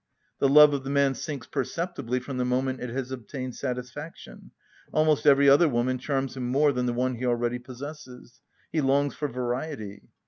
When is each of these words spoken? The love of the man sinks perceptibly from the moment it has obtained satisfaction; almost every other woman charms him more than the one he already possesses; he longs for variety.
The 0.39 0.49
love 0.49 0.73
of 0.73 0.83
the 0.83 0.89
man 0.89 1.13
sinks 1.13 1.45
perceptibly 1.45 2.19
from 2.19 2.37
the 2.37 2.43
moment 2.43 2.79
it 2.79 2.89
has 2.89 3.11
obtained 3.11 3.53
satisfaction; 3.53 4.49
almost 4.91 5.27
every 5.27 5.47
other 5.47 5.69
woman 5.69 5.99
charms 5.99 6.35
him 6.35 6.47
more 6.47 6.71
than 6.71 6.87
the 6.87 6.91
one 6.93 7.17
he 7.17 7.25
already 7.27 7.59
possesses; 7.59 8.41
he 8.71 8.81
longs 8.81 9.13
for 9.13 9.27
variety. 9.27 10.01